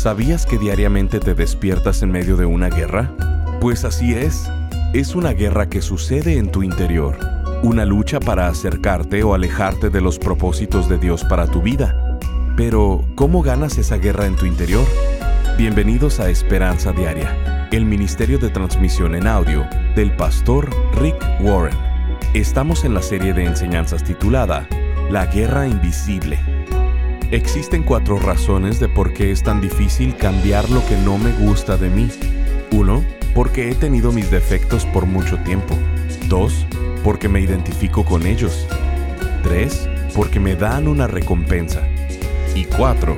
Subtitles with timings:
[0.00, 3.14] ¿Sabías que diariamente te despiertas en medio de una guerra?
[3.60, 4.50] Pues así es.
[4.94, 7.18] Es una guerra que sucede en tu interior.
[7.62, 12.18] Una lucha para acercarte o alejarte de los propósitos de Dios para tu vida.
[12.56, 14.86] Pero, ¿cómo ganas esa guerra en tu interior?
[15.58, 21.76] Bienvenidos a Esperanza Diaria, el Ministerio de Transmisión en Audio del pastor Rick Warren.
[22.32, 24.66] Estamos en la serie de enseñanzas titulada
[25.10, 26.59] La Guerra Invisible
[27.32, 31.76] Existen cuatro razones de por qué es tan difícil cambiar lo que no me gusta
[31.76, 32.08] de mí.
[32.72, 33.04] 1.
[33.36, 35.76] Porque he tenido mis defectos por mucho tiempo.
[36.26, 36.66] 2.
[37.04, 38.66] Porque me identifico con ellos.
[39.44, 39.88] 3.
[40.12, 41.86] Porque me dan una recompensa.
[42.56, 43.16] Y 4.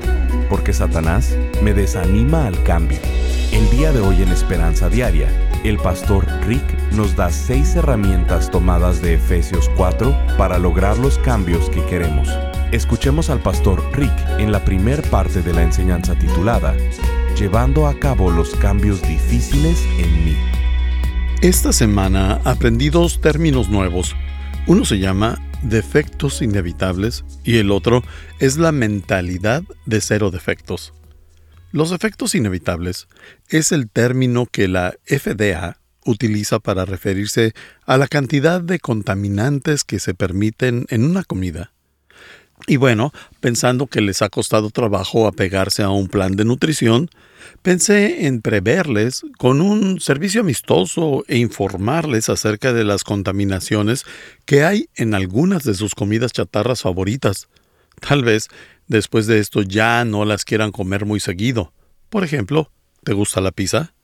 [0.50, 2.98] Porque Satanás me desanima al cambio.
[3.50, 5.28] El día de hoy en Esperanza Diaria,
[5.64, 11.70] el pastor Rick nos da seis herramientas tomadas de Efesios 4 para lograr los cambios
[11.70, 12.28] que queremos.
[12.72, 16.74] Escuchemos al pastor Rick en la primer parte de la enseñanza titulada
[17.38, 20.36] Llevando a cabo los cambios difíciles en mí.
[21.42, 24.16] Esta semana aprendí dos términos nuevos.
[24.66, 28.02] Uno se llama defectos inevitables y el otro
[28.38, 30.94] es la mentalidad de cero defectos.
[31.72, 33.06] Los efectos inevitables
[33.50, 37.52] es el término que la FDA utiliza para referirse
[37.84, 41.72] a la cantidad de contaminantes que se permiten en una comida.
[42.66, 47.10] Y bueno, pensando que les ha costado trabajo apegarse a un plan de nutrición,
[47.62, 54.04] pensé en preverles con un servicio amistoso e informarles acerca de las contaminaciones
[54.44, 57.48] que hay en algunas de sus comidas chatarras favoritas.
[58.00, 58.48] Tal vez
[58.86, 61.72] después de esto ya no las quieran comer muy seguido.
[62.10, 62.70] Por ejemplo,
[63.04, 63.94] ¿te gusta la pizza?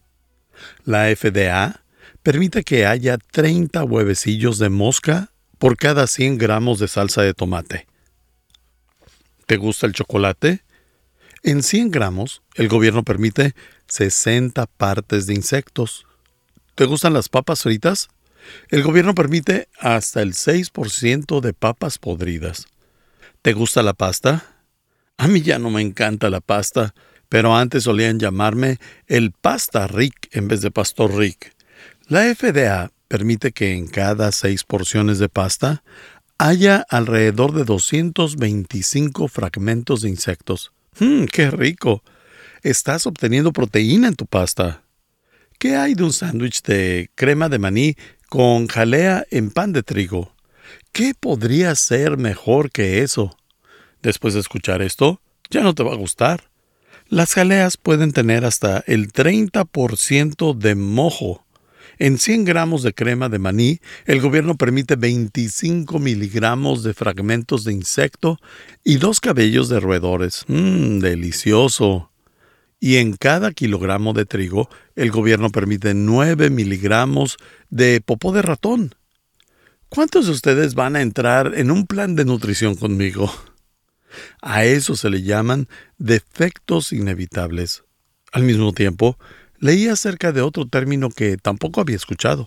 [0.85, 1.85] La FDA
[2.23, 7.88] permite que haya 30 huevecillos de mosca por cada 100 gramos de salsa de tomate.
[9.49, 10.63] ¿Te gusta el chocolate?
[11.43, 13.55] En 100 gramos, el gobierno permite
[13.87, 16.05] 60 partes de insectos.
[16.75, 18.09] ¿Te gustan las papas fritas?
[18.69, 22.67] El gobierno permite hasta el 6% de papas podridas.
[23.41, 24.45] ¿Te gusta la pasta?
[25.17, 26.95] A mí ya no me encanta la pasta,
[27.31, 28.77] pero antes solían llamarme
[29.07, 31.55] el pasta Rick en vez de pastor Rick.
[32.07, 35.83] La FDA permite que en cada seis porciones de pasta
[36.39, 40.73] haya alrededor de 225 fragmentos de insectos.
[41.01, 42.03] ¡Mmm, qué rico!
[42.63, 44.83] Estás obteniendo proteína en tu pasta.
[45.59, 47.97] ¿Qué hay de un sándwich de crema de maní
[48.29, 50.33] con jalea en pan de trigo?
[50.93, 53.37] ¿Qué podría ser mejor que eso?
[54.03, 55.21] Después de escuchar esto,
[55.51, 56.51] ya no te va a gustar.
[57.09, 61.45] Las jaleas pueden tener hasta el 30% de mojo.
[61.99, 67.73] En 100 gramos de crema de maní, el gobierno permite 25 miligramos de fragmentos de
[67.73, 68.39] insecto
[68.85, 70.45] y dos cabellos de roedores.
[70.47, 72.13] ¡Mmm, delicioso!
[72.79, 77.37] Y en cada kilogramo de trigo, el gobierno permite 9 miligramos
[77.71, 78.95] de popó de ratón.
[79.89, 83.33] ¿Cuántos de ustedes van a entrar en un plan de nutrición conmigo?
[84.41, 87.83] A eso se le llaman defectos inevitables.
[88.31, 89.19] Al mismo tiempo,
[89.59, 92.47] leí acerca de otro término que tampoco había escuchado,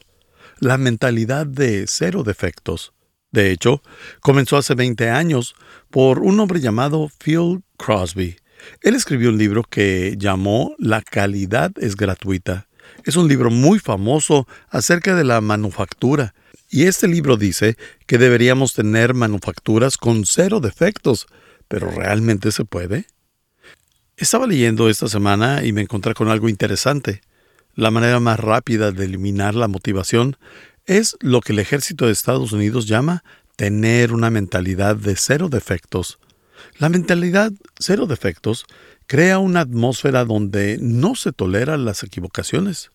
[0.60, 2.94] la mentalidad de cero defectos.
[3.32, 3.82] De hecho,
[4.20, 5.56] comenzó hace 20 años
[5.90, 8.36] por un hombre llamado Phil Crosby.
[8.82, 12.68] Él escribió un libro que llamó La calidad es gratuita.
[13.06, 16.36] Es un libro muy famoso acerca de la manufactura.
[16.70, 21.28] Y este libro dice que deberíamos tener manufacturas con cero defectos.
[21.68, 23.06] ¿Pero realmente se puede?
[24.22, 27.22] Estaba leyendo esta semana y me encontré con algo interesante.
[27.74, 30.38] La manera más rápida de eliminar la motivación
[30.86, 33.24] es lo que el ejército de Estados Unidos llama
[33.56, 36.20] tener una mentalidad de cero defectos.
[36.78, 38.68] La mentalidad cero defectos
[39.08, 42.92] crea una atmósfera donde no se toleran las equivocaciones.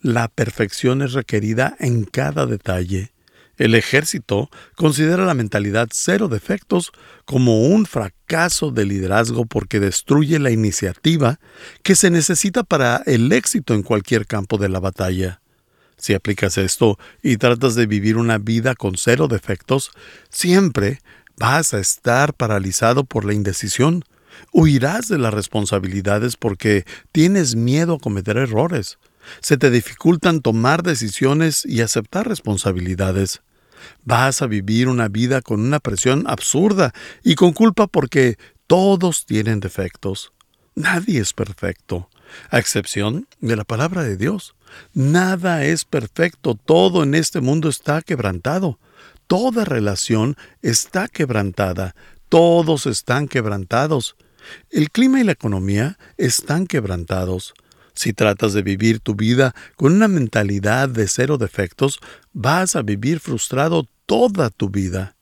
[0.00, 3.13] La perfección es requerida en cada detalle
[3.56, 6.92] el ejército considera la mentalidad cero defectos
[7.24, 11.38] como un fracaso de liderazgo porque destruye la iniciativa
[11.82, 15.40] que se necesita para el éxito en cualquier campo de la batalla.
[15.96, 19.90] Si aplicas esto y tratas de vivir una vida con cero defectos,
[20.28, 21.00] siempre
[21.38, 24.04] vas a estar paralizado por la indecisión.
[24.52, 28.98] Huirás de las responsabilidades porque tienes miedo a cometer errores.
[29.40, 33.42] Se te dificultan tomar decisiones y aceptar responsabilidades.
[34.04, 36.92] Vas a vivir una vida con una presión absurda
[37.22, 38.36] y con culpa porque
[38.66, 40.32] todos tienen defectos.
[40.74, 42.08] Nadie es perfecto,
[42.50, 44.54] a excepción de la palabra de Dios.
[44.92, 48.78] Nada es perfecto, todo en este mundo está quebrantado.
[49.26, 51.94] Toda relación está quebrantada,
[52.28, 54.16] todos están quebrantados.
[54.70, 57.54] El clima y la economía están quebrantados.
[57.94, 62.00] Si tratas de vivir tu vida con una mentalidad de cero defectos,
[62.32, 65.16] vas a vivir frustrado toda tu vida.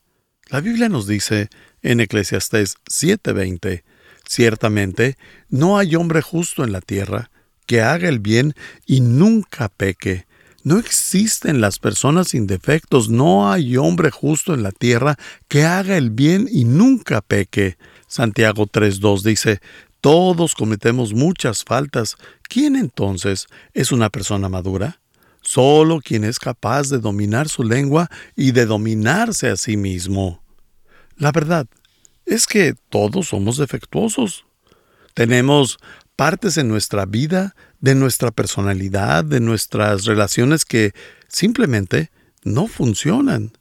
[0.49, 1.49] La Biblia nos dice
[1.81, 3.83] en Eclesiastés 7:20,
[4.27, 5.17] Ciertamente,
[5.49, 7.29] no hay hombre justo en la tierra
[7.65, 8.55] que haga el bien
[8.85, 10.25] y nunca peque.
[10.63, 15.17] No existen las personas sin defectos, no hay hombre justo en la tierra
[15.49, 17.77] que haga el bien y nunca peque.
[18.07, 19.59] Santiago 3.2 dice,
[20.03, 22.17] todos cometemos muchas faltas.
[22.49, 24.99] ¿Quién entonces es una persona madura?
[25.41, 30.43] Solo quien es capaz de dominar su lengua y de dominarse a sí mismo.
[31.15, 31.67] La verdad
[32.25, 34.45] es que todos somos defectuosos.
[35.13, 35.77] Tenemos
[36.17, 40.91] partes en nuestra vida, de nuestra personalidad, de nuestras relaciones que
[41.29, 42.11] simplemente
[42.43, 43.53] no funcionan.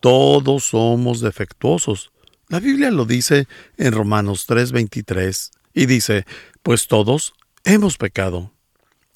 [0.00, 2.10] Todos somos defectuosos.
[2.48, 6.24] La Biblia lo dice en Romanos 3:23 y dice,
[6.62, 7.34] pues todos
[7.64, 8.52] hemos pecado.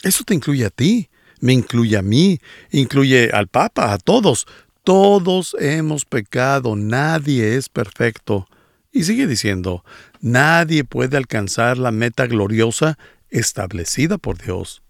[0.02, 1.08] Eso te incluye a ti,
[1.40, 2.40] me incluye a mí,
[2.70, 4.46] incluye al Papa, a todos.
[4.84, 8.48] Todos hemos pecado, nadie es perfecto.
[8.92, 9.84] Y sigue diciendo,
[10.20, 12.98] nadie puede alcanzar la meta gloriosa
[13.30, 14.82] establecida por Dios.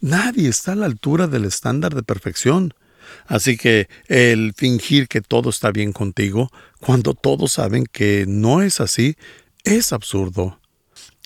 [0.00, 2.74] Nadie está a la altura del estándar de perfección.
[3.26, 6.50] Así que el fingir que todo está bien contigo,
[6.80, 9.16] cuando todos saben que no es así,
[9.64, 10.58] es absurdo.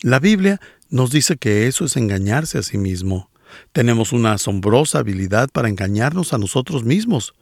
[0.02, 3.30] La Biblia nos dice que eso es engañarse a sí mismo.
[3.72, 7.34] Tenemos una asombrosa habilidad para engañarnos a nosotros mismos.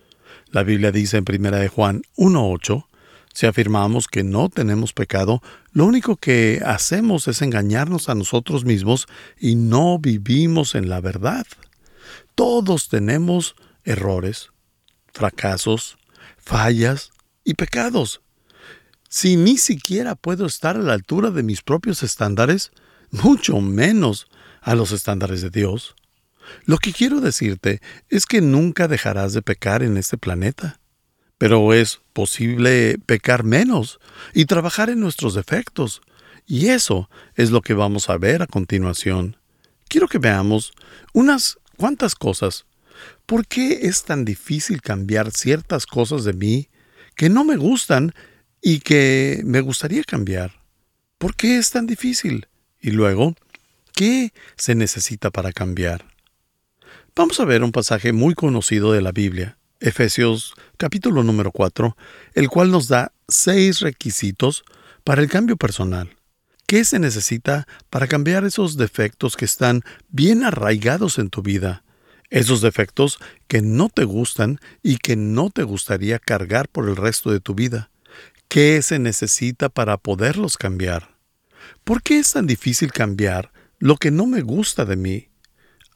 [0.50, 2.86] La Biblia dice en 1 de Juan 1.8,
[3.32, 5.40] si afirmamos que no tenemos pecado,
[5.70, 9.06] lo único que hacemos es engañarnos a nosotros mismos
[9.38, 11.46] y no vivimos en la verdad.
[12.34, 13.54] Todos tenemos
[13.84, 14.50] errores,
[15.12, 15.96] fracasos,
[16.38, 17.12] fallas
[17.44, 18.20] y pecados.
[19.08, 22.72] Si ni siquiera puedo estar a la altura de mis propios estándares,
[23.10, 24.28] mucho menos
[24.60, 25.94] a los estándares de Dios.
[26.64, 30.80] Lo que quiero decirte es que nunca dejarás de pecar en este planeta
[31.38, 34.00] pero es posible pecar menos
[34.34, 36.02] y trabajar en nuestros defectos.
[36.46, 39.36] Y eso es lo que vamos a ver a continuación.
[39.88, 40.72] Quiero que veamos
[41.14, 42.66] unas cuantas cosas.
[43.24, 46.68] ¿Por qué es tan difícil cambiar ciertas cosas de mí
[47.14, 48.12] que no me gustan
[48.62, 50.52] y que me gustaría cambiar?
[51.18, 52.46] ¿Por qué es tan difícil?
[52.80, 53.34] Y luego,
[53.94, 56.04] ¿qué se necesita para cambiar?
[57.14, 59.58] Vamos a ver un pasaje muy conocido de la Biblia.
[59.80, 61.96] Efesios capítulo número 4,
[62.34, 64.64] el cual nos da seis requisitos
[65.04, 66.10] para el cambio personal.
[66.66, 71.82] ¿Qué se necesita para cambiar esos defectos que están bien arraigados en tu vida?
[72.30, 77.30] Esos defectos que no te gustan y que no te gustaría cargar por el resto
[77.30, 77.90] de tu vida.
[78.48, 81.16] ¿Qué se necesita para poderlos cambiar?
[81.84, 85.28] ¿Por qué es tan difícil cambiar lo que no me gusta de mí?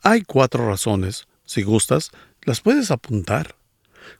[0.03, 1.27] Hay cuatro razones.
[1.45, 2.11] Si gustas,
[2.43, 3.57] las puedes apuntar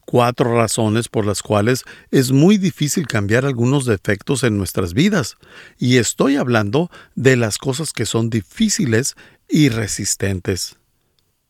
[0.05, 5.37] cuatro razones por las cuales es muy difícil cambiar algunos defectos en nuestras vidas.
[5.79, 9.15] Y estoy hablando de las cosas que son difíciles
[9.49, 10.77] y resistentes.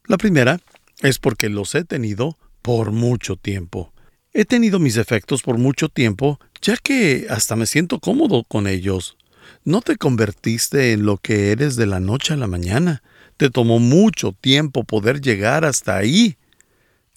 [0.07, 0.61] La primera
[1.01, 3.92] es porque los he tenido por mucho tiempo.
[4.35, 9.19] He tenido mis defectos por mucho tiempo, ya que hasta me siento cómodo con ellos.
[9.65, 13.03] No te convertiste en lo que eres de la noche a la mañana.
[13.37, 16.39] Te tomó mucho tiempo poder llegar hasta ahí.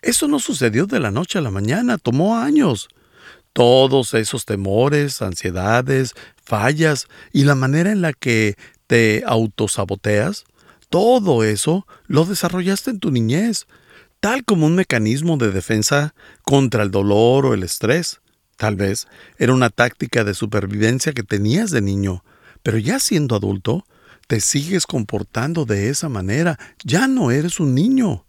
[0.01, 2.89] Eso no sucedió de la noche a la mañana, tomó años.
[3.53, 8.55] Todos esos temores, ansiedades, fallas y la manera en la que
[8.87, 10.43] te autosaboteas,
[10.89, 13.67] todo eso lo desarrollaste en tu niñez,
[14.25, 18.21] tal como un mecanismo de defensa contra el dolor o el estrés.
[18.57, 22.23] Tal vez era una táctica de supervivencia que tenías de niño,
[22.63, 23.85] pero ya siendo adulto,
[24.25, 28.25] te sigues comportando de esa manera, ya no eres un niño.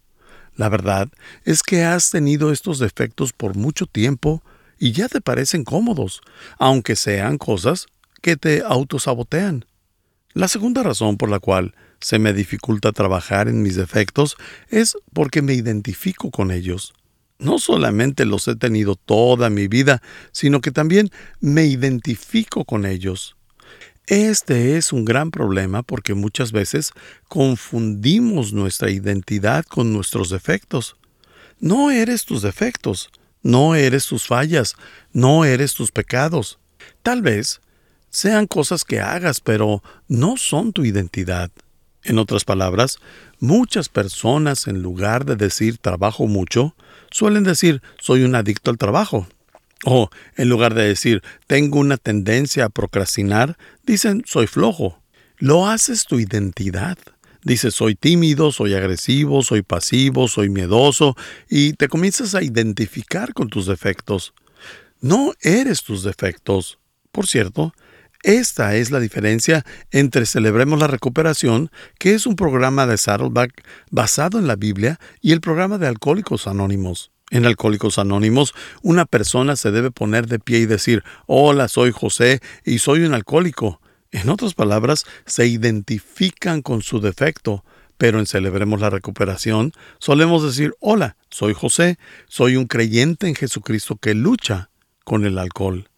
[0.55, 1.09] La verdad
[1.45, 4.43] es que has tenido estos defectos por mucho tiempo
[4.77, 6.21] y ya te parecen cómodos,
[6.59, 7.87] aunque sean cosas
[8.21, 9.65] que te autosabotean.
[10.33, 14.37] La segunda razón por la cual se me dificulta trabajar en mis defectos
[14.69, 16.93] es porque me identifico con ellos.
[17.39, 20.01] No solamente los he tenido toda mi vida,
[20.31, 23.35] sino que también me identifico con ellos.
[24.07, 26.93] Este es un gran problema porque muchas veces
[27.27, 30.95] confundimos nuestra identidad con nuestros defectos.
[31.59, 33.09] No eres tus defectos,
[33.43, 34.75] no eres tus fallas,
[35.11, 36.57] no eres tus pecados.
[37.03, 37.59] Tal vez
[38.09, 41.51] sean cosas que hagas, pero no son tu identidad.
[42.07, 42.99] En otras palabras,
[43.41, 46.73] muchas personas en lugar de decir trabajo mucho,
[47.11, 49.27] suelen decir soy un adicto al trabajo.
[49.83, 55.01] O, en lugar de decir, tengo una tendencia a procrastinar, dicen, soy flojo.
[55.37, 56.97] Lo haces tu identidad.
[57.43, 61.17] Dices, soy tímido, soy agresivo, soy pasivo, soy miedoso,
[61.49, 64.33] y te comienzas a identificar con tus defectos.
[65.01, 66.79] No eres tus defectos.
[67.11, 67.73] Por cierto,
[68.23, 74.39] esta es la diferencia entre Celebremos la Recuperación, que es un programa de Saddleback basado
[74.39, 77.11] en la Biblia, y el programa de Alcohólicos Anónimos.
[77.29, 82.41] En Alcohólicos Anónimos, una persona se debe poner de pie y decir, hola, soy José
[82.63, 83.81] y soy un alcohólico.
[84.11, 87.65] En otras palabras, se identifican con su defecto,
[87.97, 91.97] pero en Celebremos la Recuperación solemos decir, hola, soy José,
[92.27, 94.69] soy un creyente en Jesucristo que lucha
[95.03, 95.89] con el alcohol.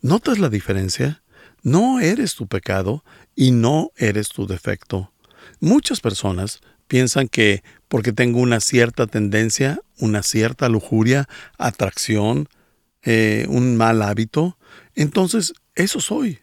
[0.00, 1.21] ¿Notas la diferencia?
[1.62, 3.04] No eres tu pecado
[3.34, 5.12] y no eres tu defecto.
[5.60, 11.28] Muchas personas piensan que porque tengo una cierta tendencia, una cierta lujuria,
[11.58, 12.48] atracción,
[13.02, 14.58] eh, un mal hábito,
[14.94, 16.40] entonces eso soy.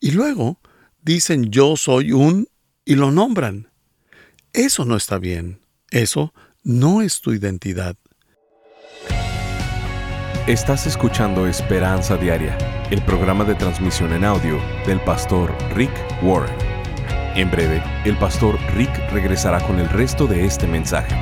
[0.00, 0.60] Y luego
[1.02, 2.48] dicen yo soy un
[2.84, 3.70] y lo nombran.
[4.52, 5.60] Eso no está bien.
[5.90, 7.96] Eso no es tu identidad.
[10.46, 12.56] Estás escuchando Esperanza Diaria,
[12.92, 15.90] el programa de transmisión en audio del pastor Rick
[16.22, 16.54] Warren.
[17.34, 21.16] En breve, el pastor Rick regresará con el resto de este mensaje.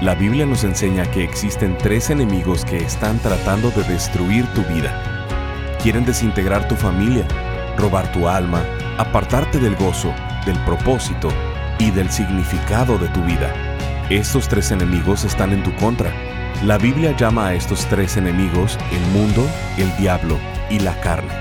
[0.00, 4.90] La Biblia nos enseña que existen tres enemigos que están tratando de destruir tu vida.
[5.80, 7.24] Quieren desintegrar tu familia,
[7.78, 8.64] robar tu alma,
[8.98, 10.12] apartarte del gozo,
[10.44, 11.28] del propósito
[11.78, 13.54] y del significado de tu vida.
[14.10, 16.12] Estos tres enemigos están en tu contra
[16.62, 19.46] la Biblia llama a estos tres enemigos el mundo,
[19.76, 20.38] el diablo
[20.70, 21.32] y la carne.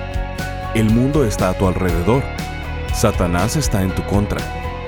[0.73, 2.21] El mundo está a tu alrededor.
[2.93, 4.41] Satanás está en tu contra.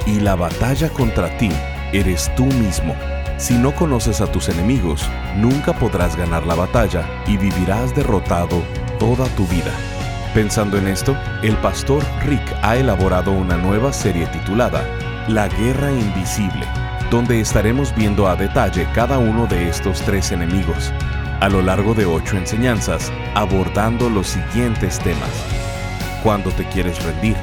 [0.06, 1.50] Y la batalla contra ti
[1.94, 2.96] eres tú mismo.
[3.38, 8.62] Si no conoces a tus enemigos, nunca podrás ganar la batalla y vivirás derrotado
[9.00, 9.72] toda tu vida.
[10.34, 14.84] Pensando en esto, el pastor Rick ha elaborado una nueva serie titulada
[15.28, 20.92] La Guerra Invisible donde estaremos viendo a detalle cada uno de estos tres enemigos,
[21.40, 25.30] a lo largo de ocho enseñanzas, abordando los siguientes temas.
[26.22, 27.38] Cuando te quieres rendir,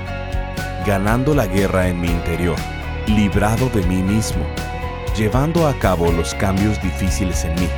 [0.87, 2.57] ganando la guerra en mi interior,
[3.07, 4.45] librado de mí mismo,
[5.17, 7.69] llevando a cabo los cambios difíciles en mí.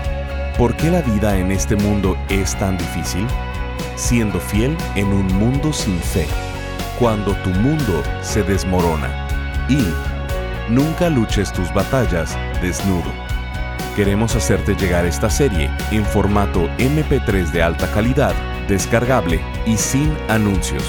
[0.58, 3.26] ¿Por qué la vida en este mundo es tan difícil?
[3.94, 6.26] Siendo fiel en un mundo sin fe,
[6.98, 9.26] cuando tu mundo se desmorona
[9.68, 9.84] y
[10.68, 13.12] Nunca luches tus batallas desnudo.
[13.94, 18.34] Queremos hacerte llegar esta serie en formato MP3 de alta calidad,
[18.66, 20.82] descargable y sin anuncios.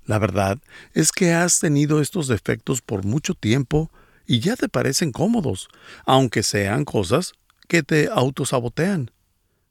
[0.05, 0.57] La verdad
[0.95, 3.91] es que has tenido estos defectos por mucho tiempo
[4.25, 5.69] y ya te parecen cómodos,
[6.03, 7.33] aunque sean cosas
[7.67, 9.11] que te autosabotean.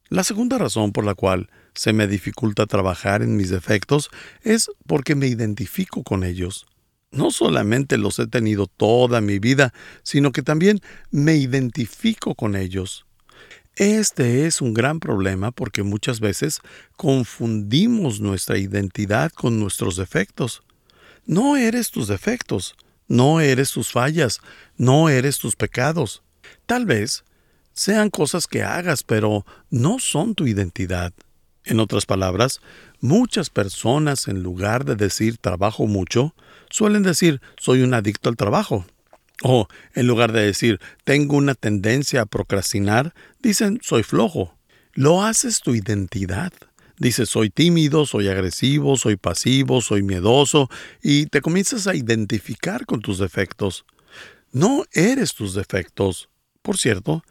[0.07, 4.09] La segunda razón por la cual se me dificulta trabajar en mis defectos
[4.43, 6.67] es porque me identifico con ellos.
[7.15, 10.81] No solamente los he tenido toda mi vida, sino que también
[11.11, 13.05] me identifico con ellos.
[13.77, 16.59] Este es un gran problema porque muchas veces
[16.97, 20.61] confundimos nuestra identidad con nuestros defectos.
[21.25, 22.75] No eres tus defectos,
[23.07, 24.41] no eres tus fallas,
[24.77, 26.21] no eres tus pecados.
[26.65, 27.23] Tal vez
[27.71, 31.13] sean cosas que hagas, pero no son tu identidad.
[31.63, 32.59] En otras palabras,
[32.99, 36.35] muchas personas en lugar de decir trabajo mucho,
[36.69, 38.85] suelen decir soy un adicto al trabajo.
[39.43, 44.55] O en lugar de decir tengo una tendencia a procrastinar, dicen soy flojo.
[44.93, 46.53] Lo haces tu identidad.
[46.97, 50.69] Dices soy tímido, soy agresivo, soy pasivo, soy miedoso
[51.03, 53.85] y te comienzas a identificar con tus defectos.
[54.53, 56.29] No eres tus defectos.
[56.61, 57.23] Por cierto,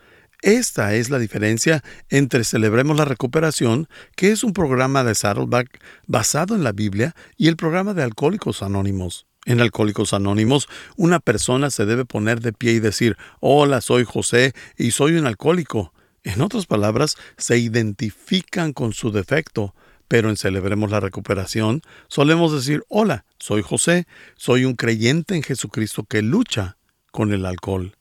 [0.45, 6.55] esta es la diferencia entre Celebremos la Recuperación, que es un programa de Saddleback basado
[6.55, 9.27] en la Biblia, y el programa de Alcohólicos Anónimos.
[9.47, 14.53] En Alcohólicos Anónimos, una persona se debe poner de pie y decir, Hola, soy José
[14.77, 15.95] y soy un alcohólico.
[16.25, 19.75] En otras palabras, se identifican con su defecto,
[20.09, 26.05] pero en Celebremos la Recuperación solemos decir, Hola, soy José, soy un creyente en Jesucristo
[26.05, 26.77] que lucha
[27.13, 27.97] con el alcohol.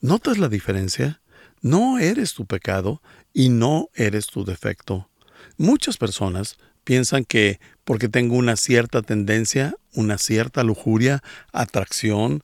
[0.00, 1.21] ¿Notas la diferencia?
[1.62, 3.00] No eres tu pecado
[3.32, 5.08] y no eres tu defecto.
[5.56, 12.42] Muchas personas piensan que porque tengo una cierta tendencia, una cierta lujuria, atracción,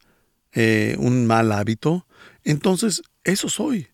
[0.52, 2.06] eh, un mal hábito,
[2.44, 3.88] entonces eso soy.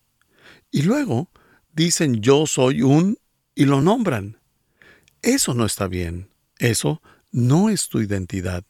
[0.71, 1.29] Y luego
[1.73, 3.17] dicen yo soy un
[3.55, 4.37] y lo nombran.
[5.21, 6.29] Eso no está bien.
[6.59, 7.01] Eso
[7.31, 8.63] no es tu identidad.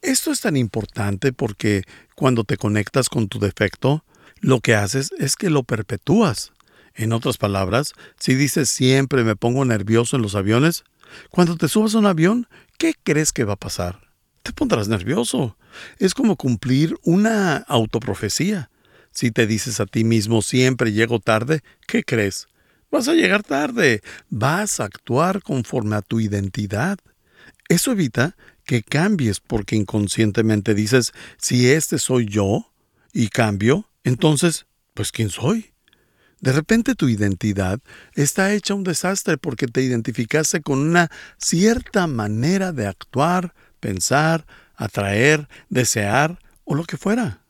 [0.00, 1.82] Esto es tan importante porque
[2.14, 4.04] cuando te conectas con tu defecto,
[4.42, 6.52] lo que haces es que lo perpetúas.
[6.94, 10.84] En otras palabras, si dices siempre me pongo nervioso en los aviones,
[11.30, 14.00] cuando te subes a un avión, ¿qué crees que va a pasar?
[14.42, 15.56] Te pondrás nervioso.
[15.98, 18.68] Es como cumplir una autoprofecía.
[19.12, 22.48] Si te dices a ti mismo siempre llego tarde, ¿qué crees?
[22.90, 24.02] Vas a llegar tarde.
[24.28, 26.98] Vas a actuar conforme a tu identidad.
[27.68, 32.72] Eso evita que cambies porque inconscientemente dices, si este soy yo
[33.12, 35.72] y cambio, entonces, pues ¿quién soy?
[36.40, 37.80] De repente tu identidad
[38.14, 45.48] está hecha un desastre porque te identificaste con una cierta manera de actuar, pensar, atraer,
[45.68, 47.44] desear o lo que fuera.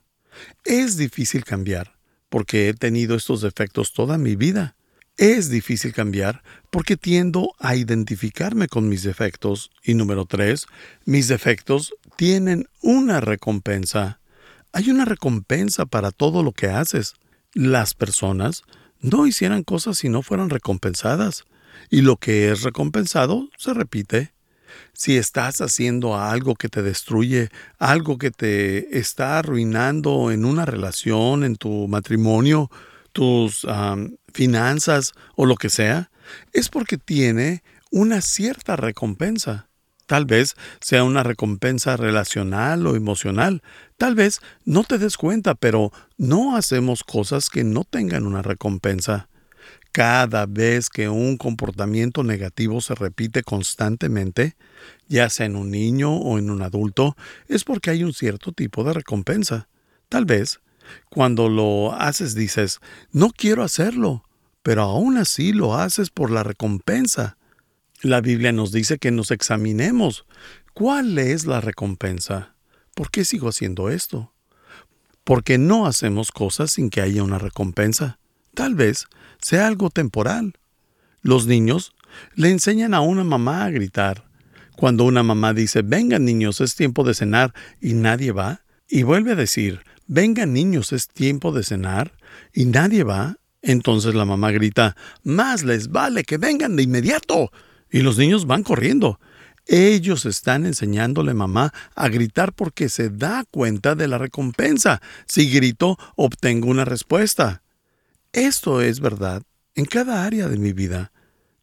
[0.65, 1.97] Es difícil cambiar
[2.29, 4.77] porque he tenido estos defectos toda mi vida.
[5.17, 9.71] Es difícil cambiar porque tiendo a identificarme con mis defectos.
[9.83, 10.67] Y número tres,
[11.05, 14.21] mis defectos tienen una recompensa.
[14.73, 17.15] Hay una recompensa para todo lo que haces.
[17.53, 18.63] Las personas
[19.01, 21.45] no hicieran cosas si no fueran recompensadas.
[21.91, 24.33] Y lo que es recompensado se repite.
[24.95, 31.45] Si estás haciendo algo que te destruye, algo que te está arruinando en una relación,
[31.45, 32.71] en tu matrimonio,
[33.13, 33.67] tus
[34.33, 36.11] finanzas o lo que sea,
[36.53, 39.69] es porque tiene una cierta recompensa.
[40.13, 43.63] Tal vez sea una recompensa relacional o emocional.
[43.97, 49.31] Tal vez no te des cuenta, pero no hacemos cosas que no tengan una recompensa.
[49.91, 54.55] Cada vez que un comportamiento negativo se repite constantemente,
[55.09, 57.17] ya sea en un niño o en un adulto,
[57.49, 59.69] es porque hay un cierto tipo de recompensa.
[60.11, 60.61] Tal vez,
[61.09, 62.81] cuando lo haces dices,
[63.13, 64.25] no quiero hacerlo,
[64.63, 67.39] pero aún así lo haces por la recompensa.
[68.03, 70.27] La Biblia nos dice que nos examinemos.
[70.75, 72.57] ¿Cuál es la recompensa?
[72.97, 74.33] ¿Por qué sigo haciendo esto?
[75.23, 78.19] Porque no hacemos cosas sin que haya una recompensa.
[78.55, 79.07] Tal vez
[79.41, 80.55] sea algo temporal.
[81.21, 81.95] Los niños
[82.35, 84.25] le enseñan a una mamá a gritar.
[84.77, 89.33] Cuando una mamá dice, vengan niños, es tiempo de cenar, y nadie va, y vuelve
[89.33, 92.13] a decir, vengan niños, es tiempo de cenar,
[92.53, 97.53] y nadie va, entonces la mamá grita, más les vale que vengan de inmediato.
[97.93, 99.21] Y los niños van corriendo.
[99.67, 105.01] Ellos están enseñándole mamá a gritar porque se da cuenta de la recompensa.
[105.27, 107.63] Si grito, obtengo una respuesta.
[108.33, 109.43] Esto es verdad
[109.75, 111.13] en cada área de mi vida.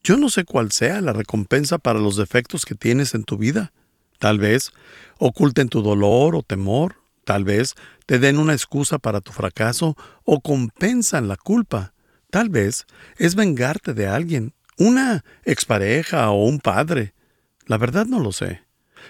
[0.03, 3.73] Yo no sé cuál sea la recompensa para los defectos que tienes en tu vida.
[4.17, 4.71] Tal vez
[5.17, 10.41] oculten tu dolor o temor, tal vez te den una excusa para tu fracaso o
[10.41, 11.93] compensan la culpa.
[12.29, 12.85] Tal vez
[13.17, 17.13] es vengarte de alguien una expareja o un padre.
[17.67, 18.63] La verdad no lo sé.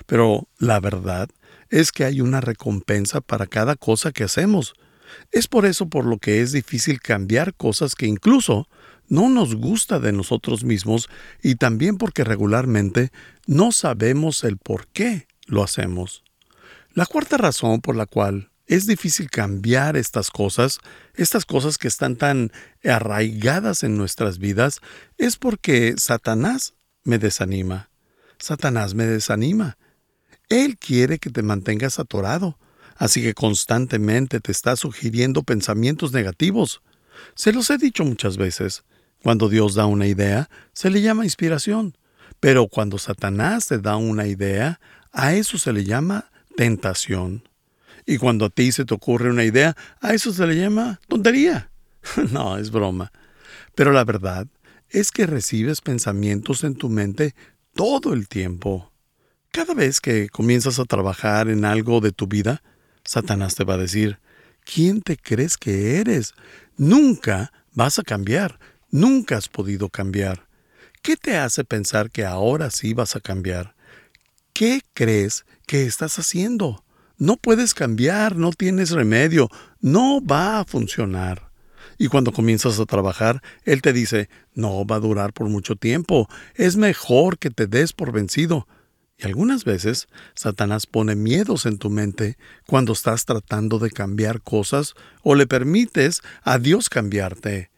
[0.06, 1.30] Pero la verdad
[1.70, 4.74] es que hay una recompensa para cada cosa que hacemos.
[5.32, 8.68] Es por eso por lo que es difícil cambiar cosas que incluso
[9.08, 11.10] no nos gusta de nosotros mismos
[11.42, 13.12] y también porque regularmente
[13.48, 16.24] no sabemos el por qué lo hacemos.
[16.94, 20.80] La cuarta razón por la cual es difícil cambiar estas cosas,
[21.16, 22.52] estas cosas que están tan
[22.84, 24.80] arraigadas en nuestras vidas,
[25.18, 27.90] es porque Satanás me desanima.
[28.38, 29.80] Satanás me desanima.
[30.50, 32.60] Él quiere que te mantengas atorado,
[32.96, 36.84] así que constantemente te está sugiriendo pensamientos negativos.
[37.34, 38.84] Se los he dicho muchas veces.
[39.24, 41.98] Cuando Dios da una idea, se le llama inspiración.
[42.40, 44.80] Pero cuando Satanás te da una idea,
[45.12, 47.49] a eso se le llama tentación.
[48.10, 51.70] Y cuando a ti se te ocurre una idea, a eso se le llama tontería.
[52.32, 53.12] no, es broma.
[53.76, 54.48] Pero la verdad
[54.90, 57.36] es que recibes pensamientos en tu mente
[57.76, 58.92] todo el tiempo.
[59.52, 62.64] Cada vez que comienzas a trabajar en algo de tu vida,
[63.06, 64.18] Satanás te va a decir,
[64.66, 66.34] ¿quién te crees que eres?
[66.78, 68.58] Nunca vas a cambiar,
[68.90, 70.48] nunca has podido cambiar.
[71.04, 73.76] ¿Qué te hace pensar que ahora sí vas a cambiar?
[74.52, 76.84] ¿Qué crees que estás haciendo?
[77.20, 79.50] No puedes cambiar, no tienes remedio,
[79.82, 81.52] no va a funcionar.
[81.98, 86.30] Y cuando comienzas a trabajar, Él te dice, no va a durar por mucho tiempo,
[86.56, 88.70] es mejor que te des por vencido.
[89.18, 94.94] Y algunas veces Satanás pone miedos en tu mente cuando estás tratando de cambiar cosas
[95.22, 97.70] o le permites a Dios cambiarte.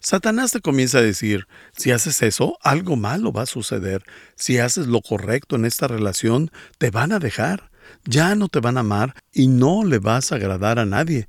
[0.00, 4.04] Satanás te comienza a decir, si haces eso, algo malo va a suceder.
[4.36, 7.70] Si haces lo correcto en esta relación, te van a dejar.
[8.04, 11.26] Ya no te van a amar y no le vas a agradar a nadie.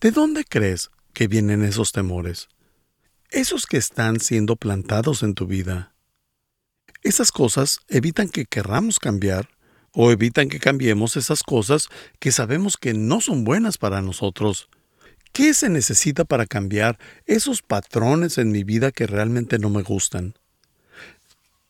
[0.00, 2.48] ¿De dónde crees que vienen esos temores?
[3.30, 5.94] Esos que están siendo plantados en tu vida.
[7.02, 9.48] Esas cosas evitan que querramos cambiar
[9.92, 14.68] o evitan que cambiemos esas cosas que sabemos que no son buenas para nosotros.
[15.32, 20.34] ¿Qué se necesita para cambiar esos patrones en mi vida que realmente no me gustan?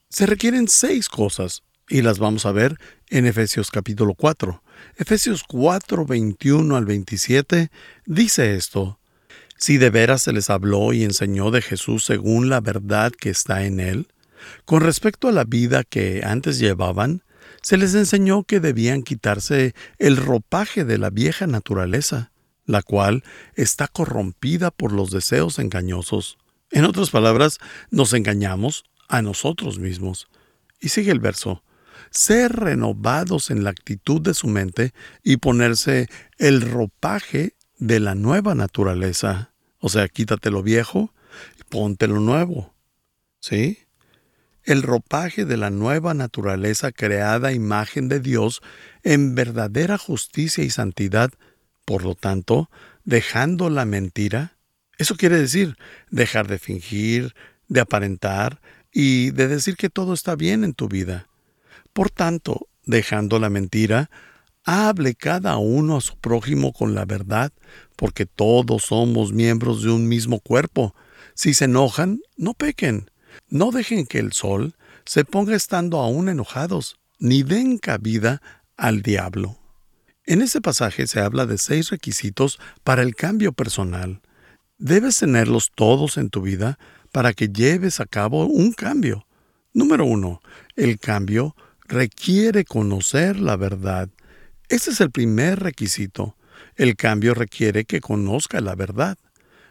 [0.08, 4.62] Se requieren seis cosas y las vamos a ver en Efesios capítulo 4.
[4.96, 7.70] Efesios 4, 21 al 27
[8.06, 8.98] dice esto.
[9.58, 13.64] Si de veras se les habló y enseñó de Jesús según la verdad que está
[13.66, 14.08] en él,
[14.64, 17.22] con respecto a la vida que antes llevaban,
[17.60, 22.30] se les enseñó que debían quitarse el ropaje de la vieja naturaleza
[22.70, 23.24] la cual
[23.56, 26.38] está corrompida por los deseos engañosos.
[26.70, 27.58] En otras palabras,
[27.90, 30.28] nos engañamos a nosotros mismos.
[30.80, 31.62] Y sigue el verso.
[32.10, 34.92] Ser renovados en la actitud de su mente
[35.22, 39.52] y ponerse el ropaje de la nueva naturaleza.
[39.78, 41.14] O sea, quítate lo viejo
[41.58, 42.74] y ponte lo nuevo.
[43.40, 43.78] ¿Sí?
[44.64, 48.60] El ropaje de la nueva naturaleza creada imagen de Dios
[49.02, 51.32] en verdadera justicia y santidad
[51.90, 52.70] por lo tanto,
[53.04, 54.56] dejando la mentira,
[54.96, 55.76] eso quiere decir
[56.08, 57.34] dejar de fingir,
[57.66, 58.60] de aparentar
[58.92, 61.26] y de decir que todo está bien en tu vida.
[62.00, 64.08] Por tanto, dejando la mentira,
[64.64, 67.52] hable cada uno a su prójimo con la verdad,
[67.94, 70.94] porque todos somos miembros de un mismo cuerpo.
[71.34, 73.10] Si se enojan, no pequen.
[73.50, 78.40] No dejen que el sol se ponga estando aún enojados, ni den cabida
[78.78, 79.58] al diablo.
[80.24, 84.22] En ese pasaje se habla de seis requisitos para el cambio personal.
[84.78, 86.78] Debes tenerlos todos en tu vida
[87.12, 89.26] para que lleves a cabo un cambio.
[89.74, 90.40] Número uno,
[90.76, 91.54] el cambio
[91.90, 94.08] requiere conocer la verdad.
[94.68, 96.36] Ese es el primer requisito.
[96.76, 99.18] El cambio requiere que conozca la verdad.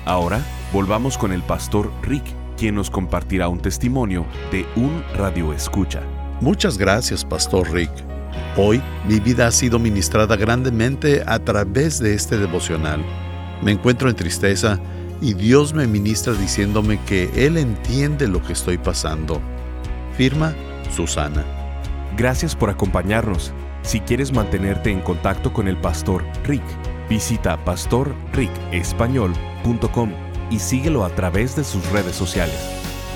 [0.06, 2.26] Ahora volvamos con el pastor Rick,
[2.58, 6.02] quien nos compartirá un testimonio de un radio escucha.
[6.42, 7.92] Muchas gracias, pastor Rick.
[8.56, 13.04] Hoy mi vida ha sido ministrada grandemente a través de este devocional.
[13.62, 14.80] Me encuentro en tristeza
[15.22, 19.42] y Dios me ministra diciéndome que Él entiende lo que estoy pasando.
[20.16, 20.54] Firma
[20.96, 21.44] Susana.
[22.18, 23.54] Gracias por acompañarnos.
[23.90, 26.62] Si quieres mantenerte en contacto con el pastor Rick,
[27.10, 30.12] visita pastorricespañol.com
[30.52, 32.56] y síguelo a través de sus redes sociales.